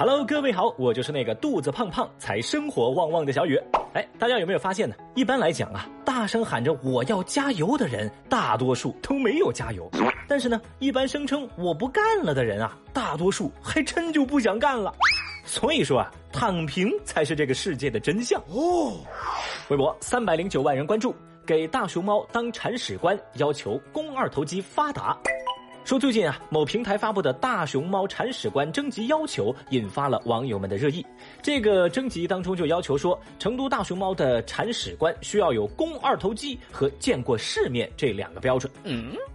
[0.00, 3.60] Hello，各位好，我就是那个肚子胖胖才生活旺旺的小雨。
[3.92, 4.94] 哎，大家有没有发现呢？
[5.14, 9.90] 一般来讲啊，大声喊着我要加油的人，大多数都没有加油。
[10.26, 14.90] 但是呢，一般声称我不干了的人啊，大多数还真就不想干了。
[15.44, 18.96] 所以说啊，躺平才是这个世界的真相哦。
[19.68, 25.14] 微博三百零九万人关注，给大熊猫当铲屎官，要求肱二头肌发达。
[25.90, 31.04] 说最近啊，某平台发布的大熊猫铲屎官征集要求引发了网友们的热议。
[31.42, 38.72] 这个征集当中就要求说，成都大熊猫的铲屎官需要有肱二头肌和见过世面这两个标准。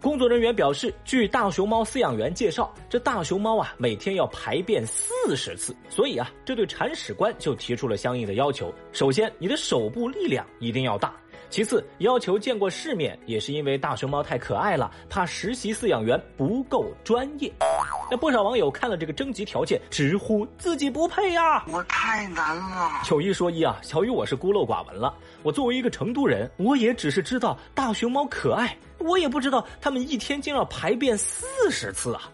[0.00, 8.72] 工作人员表示，据大熊猫饲养员介绍，这大熊猫啊每天要排便四十次，所以啊，这对铲屎官就提出了相应的要求。
[8.90, 11.14] 首先，你的手部力量一定要大。
[11.50, 17.52] 其次，要求见过世面，也是因为大熊猫太可爱了，怕实习饲养员不够专业。
[18.10, 21.64] 那不少网友看了这个征集条件，直呼自己不配呀！
[21.68, 23.02] 我太难了。
[23.10, 25.14] 有一说一啊，小雨我是孤陋寡闻了。
[25.42, 32.30] 我作为一个成都人，我也只是知道大熊猫可爱，我也不知道它们一天竟要排便四十次啊！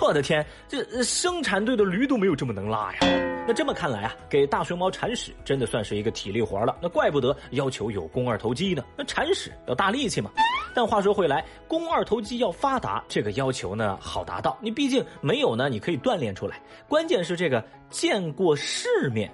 [0.00, 2.98] 我的天，这生产队的驴都没有这么能拉呀！
[3.44, 6.76] 那这么看来啊，给大熊猫铲屎真的算是一个体力活了。
[6.80, 8.84] 那怪不得要求有肱二头肌呢。
[8.96, 10.30] 那铲屎要大力气嘛。
[10.74, 14.56] 但话说回来，肱二头肌要发达，这个要求呢好达到。
[14.60, 16.60] 你毕竟没有呢，你可以锻炼出来。
[16.88, 19.30] 关键是这个见过世面，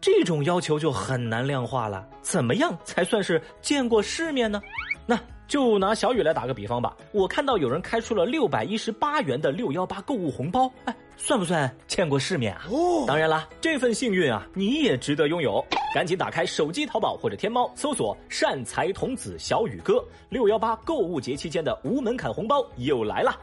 [0.00, 2.08] 这种要求就很难量化了。
[2.22, 4.62] 怎么样才算是见过世面呢？
[5.06, 6.96] 那就拿小雨来打个比方吧。
[7.12, 12.66] 我看到有人开出了六百一十八元的六幺八购物红包，哎，算不算见过世面啊？
[12.68, 15.64] 哦，当然啦，这份幸运啊，你也值得拥有。
[15.94, 23.38] 赶紧打开手机淘宝或者天猫，搜索“善财童子小雨哥”，六幺八购物节期间的无门槛红包又来了，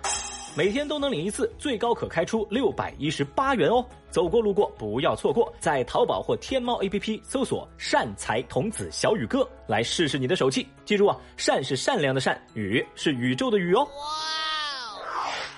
[0.57, 3.85] 每天都能领一次，最高可开出六百一十八元哦。
[4.11, 10.67] 走过路过不要错过，在淘宝或天猫 APP 搜索“善财童子小雨哥”来试试你的手气。
[10.84, 13.84] 记住啊，善是善良的善，雨是宇宙的雨哦。
[13.84, 14.48] 哇！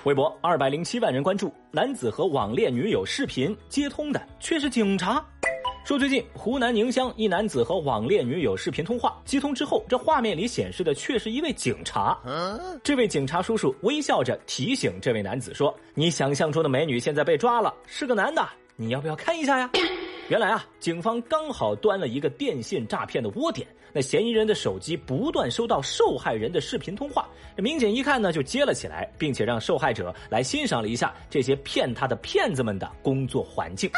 [0.04, 5.24] 微博二百零七万人关注，男子和网恋女友视频接通的却是警察。
[5.84, 12.18] 说最近湖南宁乡一男子和网恋女友视频通话接通之后，这画面里显示的却是一位警察。
[12.82, 19.70] 这位警察叔叔微笑着提醒这位男子说：“你想象中的美女现在被抓了，是个男的，你要不要看一下呀？”
[20.28, 33.90] 原来啊，警方刚好端了一个电信诈骗的窝点，那嫌疑人的手机不断收到受害人的视频通话，民警一看呢就接了起来，并且让受害者来欣赏了一下这些骗他的骗子们的工作环境。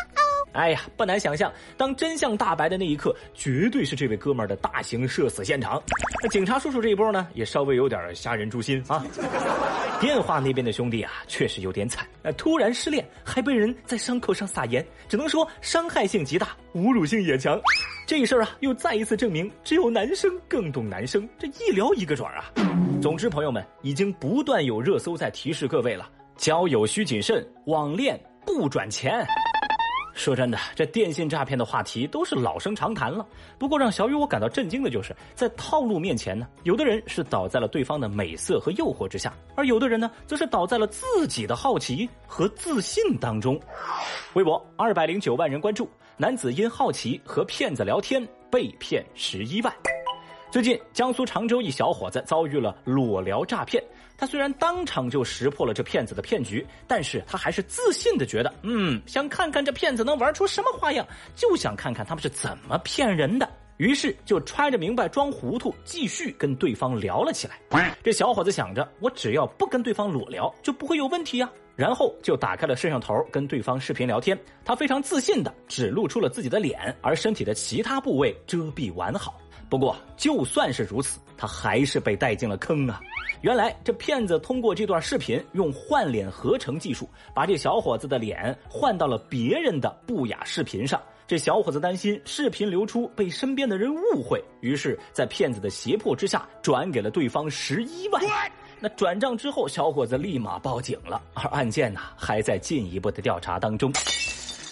[0.55, 5.83] 哎呀，不难想象，当真相大白的那一刻，绝对是这位哥们儿的大型社死现场。
[6.23, 9.05] 那警察叔叔这一波呢，也稍微有点杀人诛心啊。
[10.01, 12.07] 电话那边的兄弟啊，确实有点惨。
[12.23, 17.61] 呃，突然失恋，还被人在伤口上撒盐，只能说伤害性极大，侮辱性也强。
[18.07, 22.53] 这事儿啊，又再一次证明，只有男生更懂男生，这一聊一个准儿啊。
[23.01, 29.25] 总之，朋友们，已经不断有热搜在提示各位了：交友需谨慎，网恋不转钱。
[30.15, 33.27] 说真的，这电信诈骗的话题都是老生常谈了。
[33.59, 43.61] 不过让小雨我感到震惊的就是，在套路面前呢，有的人是倒在了对方的美色和诱惑之下，而有的人呢，则是倒在了自己的好奇和自信当中。
[44.35, 49.75] 微博二百零九万人关注，男子因好奇和骗子聊天被骗十一万。
[50.49, 53.83] 最近，江苏常州一小伙子遭遇了裸聊诈骗。
[54.17, 63.49] 他虽然当场就识破了这骗子的骗局，但是他还是自信的觉得，嗯，想看看这骗子能玩出什么花样，就想看看他们是怎么骗人的。
[63.79, 67.59] 于是就揣着明白装糊涂，继续跟对方聊了起来。
[68.05, 71.51] 这小伙子想着，我只要不跟对方裸聊，就不会有问题呀。
[71.75, 74.39] 然后就打开了摄像头，跟对方视频聊天。
[74.65, 79.41] 他非常自信的只露出了自己的脸，而身体的其他部位遮蔽完好。
[79.69, 83.01] 不过，就算是如此，他还是被带进了坑啊！
[83.45, 90.99] 原来，这骗子通过这段视频，用换脸合成技术，把这小伙子的脸换到了别人的不雅视频上。
[91.27, 98.23] 这小伙子担心视频流出被身边的人误会，于是，在骗子的胁迫之下，转给了对方十一万。
[98.81, 103.93] 那转账之后，小伙子立马报警了，而案件呢，还在进一步的调查当中。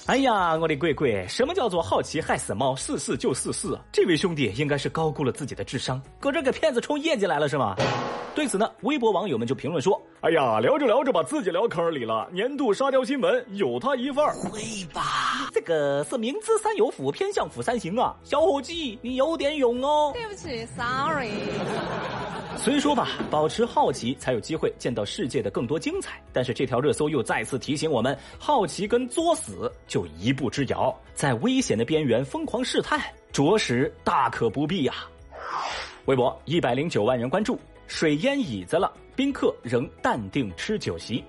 [0.07, 2.75] 哎呀，我的乖乖，什么叫做好奇害死猫？
[2.75, 3.79] 四四就四四。
[3.93, 7.77] 这位兄弟应该是高估了自己的智商，搁这给骗子充业绩来了是吗？
[8.35, 12.29] 对此呢，微博网友们就评论说：“哎呀，聊着聊着把自己聊坑里了。
[12.31, 14.33] 年度沙雕新闻有他一份儿。
[14.35, 14.63] 会
[14.95, 15.51] 吧？
[15.53, 20.13] 这个是明知山有虎，偏向虎山行啊，小伙计，你有点勇哦。
[20.15, 21.33] 对不起，sorry。
[22.57, 33.01] 虽说吧，保持好奇才有机会见到世界的更多精彩，但是这条热搜又再次提醒我们，好奇跟作死就一步之遥，在危险的边缘疯狂试探，
[33.33, 34.95] 着实大可不必呀。
[36.05, 37.59] 微博一百零九万人关注，
[37.89, 41.23] 水淹椅子了，宾客仍淡定吃酒席。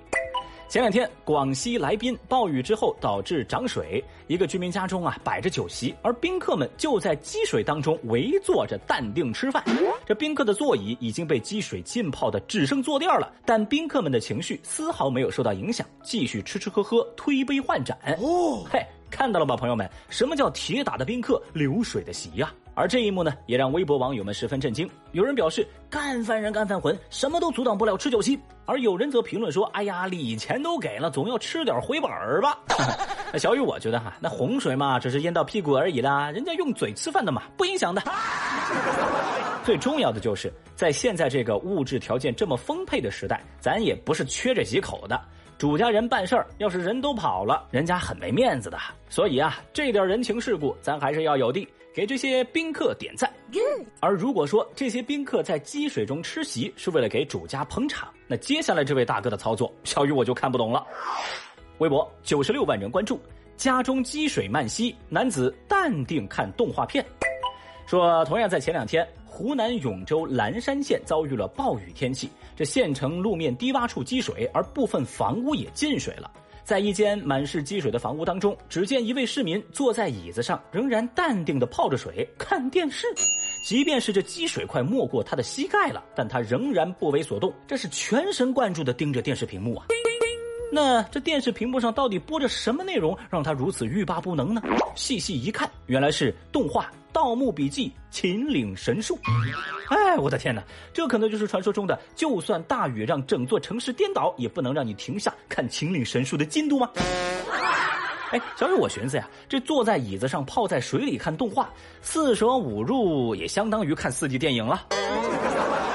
[0.70, 9.64] 前两天，广西来宾暴雨之后导致涨水，一个居民家中啊摆着酒席，而宾客们就在积水当中围坐着淡定吃饭。
[10.04, 17.96] 这宾客的座椅已经被积水浸泡的只剩坐垫了，但宾客们的情绪丝毫没有受到影响，继续吃吃喝喝，推杯换盏。
[18.20, 18.84] 哦，嘿。
[19.12, 22.52] 看到了吧，朋友们，什么叫铁打的宾客，流水的席呀？
[22.76, 24.90] 而这一幕呢，也让微博网友们十分震惊。
[25.12, 28.36] 有人表示，干饭人干饭魂，什么都阻挡不了吃酒席；
[28.66, 32.58] 而有人则评论说，哎呀，礼钱都给了，总要吃点回本儿吧。
[33.32, 38.02] 那小雨，我觉得哈，那洪水嘛，只是淹到屁股而已啦，人家用嘴吃饭的嘛，不影响的。
[39.64, 45.20] 最重要的就是在现在这个物质条件这么丰沛的时代，咱也不是缺这几口的。
[45.58, 48.78] 主家人办事儿，要是人都跑了，人家很没面子的。
[49.08, 53.32] 所以啊，这点人情世故，咱还是要有的，给这些宾客点赞。
[54.00, 60.86] 而如果说这些宾客在积水中吃席是为了给主家捧场，那接下来这位大哥的操作，小雨我就看不懂了。
[61.78, 63.20] 微博九十六万人关注，
[63.56, 67.06] 家中积水漫溪，男子淡定看动画片，
[67.86, 69.08] 说同样在前两天。
[69.26, 76.30] 湖南永州蓝山县遭遇了暴雨天气，这县城路面低洼处积水，而部分房屋也进水了。
[76.64, 83.06] 在一间满是积水的房屋当中，只见一位市民坐在椅子上，仍然淡定的泡着水看电视。
[83.68, 89.88] 即便是这积水快没过他的膝盖了，但他仍然不为所动，这是全神贯注地盯着电视屏幕啊。
[90.76, 94.62] 那这电视屏幕上到底播着什么内容，让他如此欲罢不能呢？
[94.96, 96.86] 细细一看，原来是动画。
[97.14, 99.16] 《盗墓笔记》秦岭神树，
[99.90, 106.90] 哎，我的天哪，这可能就是传说中的，就算大雨让整座城市颠倒，也不能让你停下看秦岭神树的进度吗？
[108.32, 111.70] 哎，小雨，我寻思呀，这坐在椅子上泡在水里看动画，
[112.02, 114.88] 四舍五入也相当于看四 D 电影了。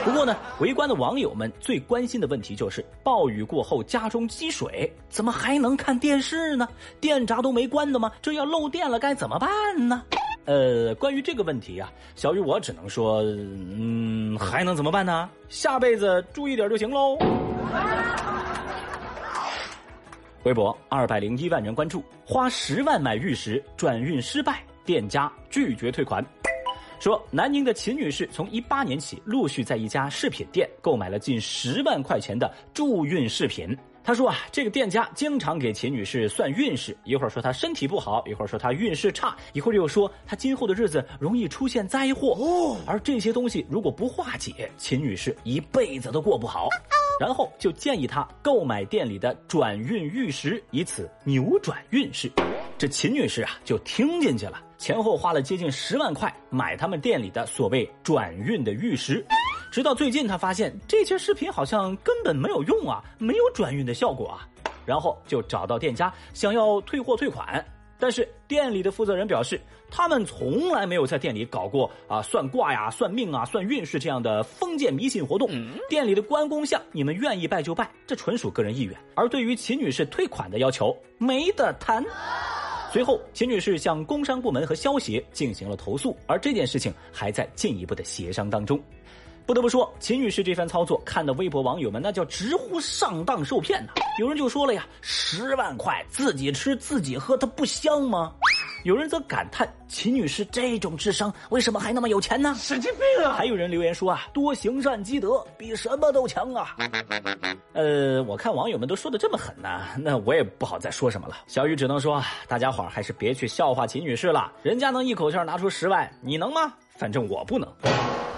[0.08, 6.66] 不过呢，围观的网友们最关心的问题就是，暴雨过后家中积水，怎么还能看电视呢？
[6.98, 8.10] 电闸都没关的吗？
[8.22, 9.50] 这要漏电了该怎么办
[9.86, 10.02] 呢？
[10.46, 15.28] 呃，关于这个问题啊，小雨我只能说，嗯，还能怎么办呢？
[15.50, 17.18] 下辈子注意点就行喽。
[20.44, 26.24] 微博二百零一万人关注，花十万买玉石转运失败，店家拒绝退款。
[27.00, 33.76] 说南宁的秦女士从一八年起，陆续在一家饰品店购买了近十万块钱的助运饰品。
[34.02, 42.34] 她说啊，这个店家经常给秦女士算运势，一会儿说她身体不好，一会儿说她运势差，一会儿又说她今后的日子容易出现灾祸。
[42.40, 46.68] 哦，而这些东西如果不化解，秦女士一辈子都过不好。
[47.20, 52.30] 然后就建议她购买店里的转运玉石，以此扭转运势。
[52.78, 59.24] 这秦女士啊，就听进去了，前后花了接近十万块买他们店里的所谓转运的玉石。
[59.70, 64.48] 直到最近，他发现这些视频好像根本没有用啊，没有转运的效果啊，
[64.86, 67.62] 然后就找到店家想要退货退款，
[67.98, 69.60] 但是店里的负责人表示，
[69.90, 75.50] 他们从来没有在店里搞过啊算卦呀、算命啊、算运势这样的封建迷信活动。
[75.90, 78.96] 店里的关公像，你们愿意拜就拜，这纯属个人意愿。
[79.14, 82.02] 而对于秦女士退款的要求，没得谈。
[82.90, 88.80] 随后，秦女士向工商部门和消协进行了投诉，而这件事情还在进一步的协商当中。
[89.44, 93.92] 不得不说，秦女士这番操作，看的微博网友们那叫直呼上当受骗呐！
[94.18, 98.34] 有人就说了呀：“十万块自己吃自己喝，它不香吗？”
[98.84, 103.32] 有人则感叹：“秦女士这种智商，为什么还那么有钱呢？”神经病啊！
[103.32, 106.76] 还有人留言说：“啊，多行善积德，比什么都强啊！”
[107.74, 111.38] 呃，我看网友们都说的这么狠呢，那我也不好再说什么了。
[111.46, 116.72] 小雨只能说，大家伙还是别去笑话秦女士了，人家能一口气拿出十万，你能吗？
[116.96, 117.68] 反正我不能。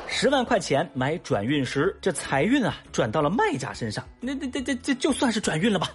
[0.07, 5.91] 十万块钱买转运石，这财运啊转到了卖家身上，那那这这这就算是转运了吧。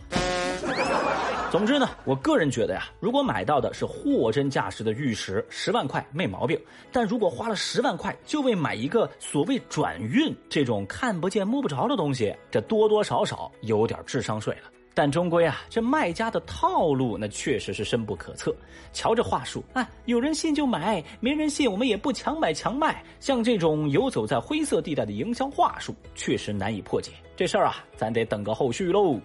[1.52, 6.58] 总之呢，我个人觉得呀，如果买到的是货真价实的玉石，十万块没毛病；
[6.92, 14.72] 但如果花了十万块就为买一个所谓转运这种看不见摸不着的东西，这多多少少有点智商税了。
[14.94, 18.54] 但终归啊，这卖家的套路那确实是深不可测。
[18.92, 23.02] 瞧这话术啊，有人信就买，没人信我们也不强买强卖。
[23.22, 27.12] 像这种游走在灰色地带的营销话术，确实难以破解。
[27.36, 29.20] 这事儿啊，咱得等个后续喽。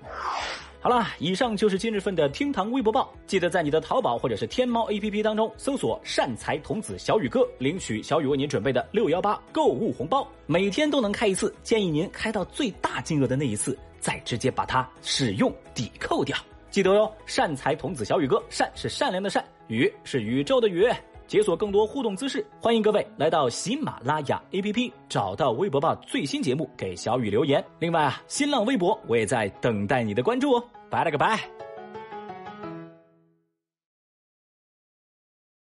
[0.83, 3.13] 好了，以上就是今日份的厅堂微博报。
[3.27, 11.55] 记得在你的淘宝或者是天猫 APP 当中搜索“善财童子小雨哥”，领取小雨为您准备的六幺八购物红包，每天都能开一次。
[11.63, 16.35] 建议您开到最大金额的那一次，再直接把它使用抵扣掉。
[16.71, 20.89] 记得哟，善财童子小雨哥，善是善良的善，雨是宇宙的雨。
[21.31, 27.65] 解锁更多互动姿势，欢迎各位来到喜马拉雅 APP，找到微博报最新节目，给小雨留言。
[27.79, 30.65] 另外啊，新浪微博我也在等待你的关注哦。
[30.91, 31.60] 拜了个拜。